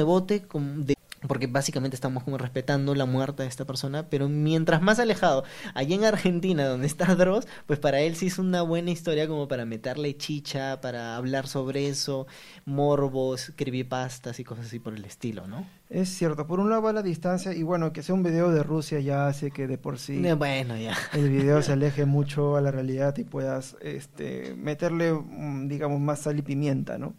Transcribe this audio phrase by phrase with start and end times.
[0.00, 0.94] rebote con- de-
[1.26, 5.94] porque básicamente estamos como respetando la muerte de esta persona, pero mientras más alejado, allá
[5.96, 9.66] en Argentina donde está Dross, pues para él sí es una buena historia como para
[9.66, 12.26] meterle chicha, para hablar sobre eso,
[12.64, 15.66] morbos, creepypastas y cosas así por el estilo, ¿no?
[15.90, 18.62] Es cierto, por un lado va la distancia y bueno, que sea un video de
[18.62, 20.96] Rusia ya hace que de por sí Eh, Bueno, ya.
[21.12, 26.20] el video se aleje mucho a la realidad y puedas este, meterle, mm, digamos, más
[26.20, 27.12] sal y pimienta, ¿no?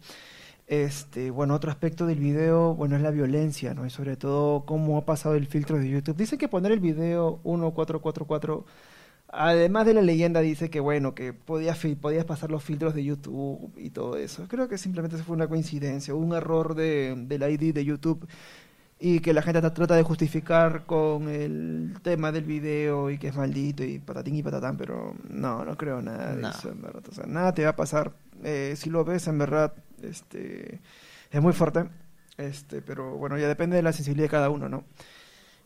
[0.66, 3.84] Este, bueno, otro aspecto del video, bueno, es la violencia, ¿no?
[3.84, 6.16] Y sobre todo cómo ha pasado el filtro de YouTube.
[6.16, 8.64] Dice que poner el video 1444,
[9.28, 13.72] además de la leyenda, dice que, bueno, que podías, podías pasar los filtros de YouTube
[13.76, 14.46] y todo eso.
[14.48, 18.26] Creo que simplemente fue una coincidencia, un error de, del ID de YouTube
[18.98, 23.28] y que la gente tra- trata de justificar con el tema del video y que
[23.28, 26.50] es maldito y patatín y patatán, pero no, no creo nada de No.
[26.50, 27.02] eso, en verdad.
[27.10, 28.12] O sea, nada te va a pasar.
[28.44, 30.80] Eh, si lo ves, en verdad, este,
[31.30, 31.88] es muy fuerte,
[32.38, 34.84] este, pero bueno, ya depende de la sensibilidad de cada uno, ¿no?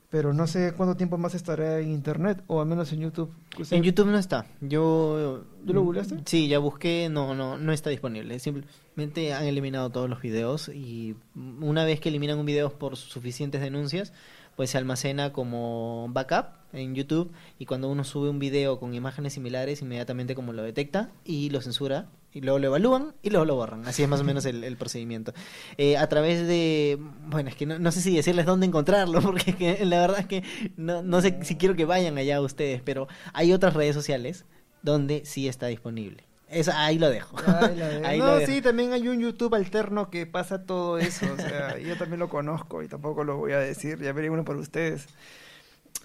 [0.08, 3.34] Pero no sé cuánto tiempo más estará en internet o al menos en YouTube.
[3.70, 4.46] En YouTube no está.
[4.60, 6.18] Yo ¿Tú lo googleaste?
[6.26, 8.38] Sí, ya busqué, no no no está disponible.
[8.38, 13.60] Simplemente han eliminado todos los videos y una vez que eliminan un video por suficientes
[13.60, 14.12] denuncias,
[14.56, 19.34] pues se almacena como backup en YouTube y cuando uno sube un video con imágenes
[19.34, 23.54] similares, inmediatamente como lo detecta y lo censura y luego lo evalúan y luego lo
[23.54, 23.86] borran.
[23.86, 25.32] Así es más o menos el, el procedimiento.
[25.78, 29.52] Eh, a través de, bueno, es que no, no sé si decirles dónde encontrarlo, porque
[29.52, 30.42] es que la verdad es que
[30.76, 34.44] no, no sé si quiero que vayan allá ustedes, pero hay otras redes sociales
[34.82, 36.24] donde sí está disponible.
[36.48, 37.36] Eso, ahí lo dejo.
[37.40, 38.52] De- Ahí lo no, dejo.
[38.52, 41.26] sí, también hay un YouTube alterno que pasa todo eso.
[41.32, 44.00] O sea, yo también lo conozco y tampoco lo voy a decir.
[44.00, 45.06] Ya veré uno por ustedes.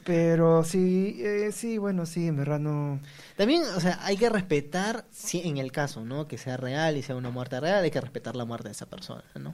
[0.04, 3.00] Pero sí, eh, sí, bueno, sí, en verdad no.
[3.38, 6.28] También, o sea, hay que respetar, sí, en el caso, ¿no?
[6.28, 8.88] Que sea real y sea una muerte real, hay que respetar la muerte de esa
[8.88, 9.54] persona, ¿no?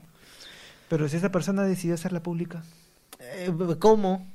[0.88, 2.62] Pero si esa persona decidió hacerla pública,
[3.20, 4.26] Eh, ¿Cómo?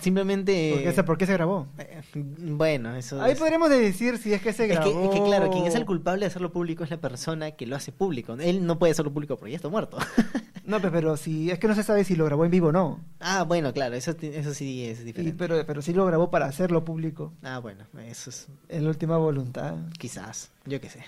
[0.00, 0.72] Simplemente...
[0.74, 1.66] ¿por qué, se- por qué se grabó?
[1.78, 4.92] eh, bueno, eso Ahí es- podremos decir si es que se Es grabó.
[4.92, 7.66] que, es que, claro, quien es el culpable de hacerlo público es la persona que
[7.66, 8.34] lo hace público.
[8.34, 9.98] Él no puede hacerlo público porque ya está muerto.
[10.66, 12.72] No, pe- pero si es que no se sabe si lo grabó en vivo o
[12.72, 12.98] no.
[13.20, 15.36] ah, bueno, claro, eso, eso sí es Y, diferente.
[15.38, 17.32] pero, pero sí lo grabó para hacerlo público.
[17.44, 19.76] Ah, bueno, eso es En la última voluntad.
[19.96, 21.04] quizás, yo qué sé.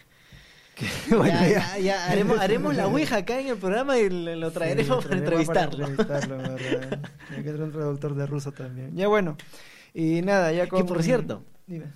[1.11, 1.79] Bueno, ya, ya.
[1.79, 5.47] ya, haremos, haremos la ouija acá en el programa y lo, traeremos Sí, para traeremos
[5.47, 6.37] para entrevistarlo.
[7.31, 8.95] Hay que traer un traductor de ruso también.
[8.95, 9.37] Ya bueno.
[9.95, 10.81] Y nada, ya con...
[10.81, 11.87] Que por cierto, Dime.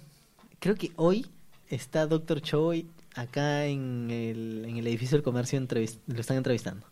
[0.59, 1.27] creo que hoy
[1.69, 6.87] está Doctor Choi acá en el, en el edificio del comercio, lo están entrevistando.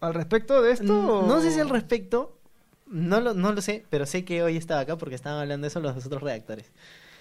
[0.00, 1.24] ¿Al respecto de esto?
[1.26, 2.38] No sé si al respecto,
[2.86, 5.68] no lo, no lo sé, pero sé que hoy estaba acá porque estaban hablando de
[5.68, 6.70] eso los otros redactores.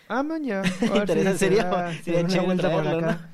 [0.09, 0.59] Ah, man, ya.
[0.59, 3.29] A ver si Interesante, se sería- sería una vuelta por acá.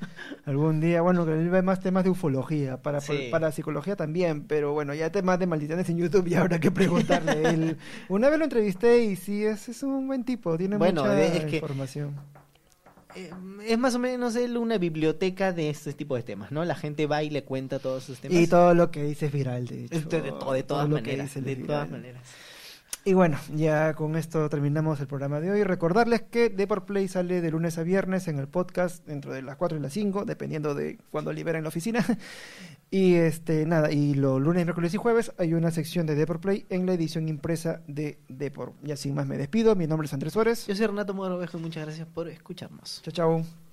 [0.46, 3.28] Algún día, bueno, que él ve más temas de ufología, para, Sí.
[3.30, 7.42] para psicología también, pero bueno, ya temas de maldiciones en YouTube ya habrá que preguntarle.
[7.48, 7.76] Él,
[8.08, 11.44] una vez lo entrevisté y sí, es, es un buen tipo, tiene Bueno, mucha es
[11.46, 12.14] que- información.
[13.16, 13.30] Eh,
[13.68, 16.64] es más o menos él una biblioteca de este tipo de temas, ¿no?
[16.64, 18.36] La gente va y le cuenta todos sus temas.
[18.36, 20.00] Y todo lo que dice es viral, de hecho.
[20.08, 21.90] de, de de Todo todas que maneras, de es todas viral.
[21.90, 22.22] maneras.
[23.06, 25.62] Y bueno, ya con esto terminamos el programa de hoy.
[25.62, 29.56] Recordarles que Deport Play sale de lunes a viernes en el podcast dentro de las
[29.56, 32.04] 4 y las 5, dependiendo de cuando liberen la oficina.
[32.90, 36.64] Y este nada, y los lunes, miércoles y jueves hay una sección de Deport Play
[36.68, 38.74] en la edición impresa de Deport.
[38.84, 39.74] Ya sin más me despido.
[39.74, 40.68] Mi nombre es Andrés Suárez.
[40.68, 43.02] Yo soy Renato Moro Ovejo y muchas gracias por escucharnos.
[43.02, 43.63] Chao, chao.